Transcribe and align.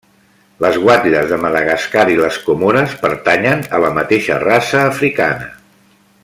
Les 0.63 0.77
guatlles 0.85 1.27
de 1.31 1.37
Madagascar 1.43 2.05
i 2.13 2.17
les 2.21 2.39
Comores 2.47 2.97
pertanyen 3.03 3.63
a 3.79 3.83
la 3.85 3.93
mateixa 3.99 4.39
raça 4.47 4.83
africana. 4.87 5.55